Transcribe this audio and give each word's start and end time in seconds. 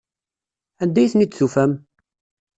Anda 0.81 0.99
ay 1.01 1.09
ten-id-tufam? 1.11 1.71